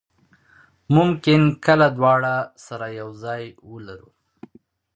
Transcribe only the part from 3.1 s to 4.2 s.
ځای ولرو.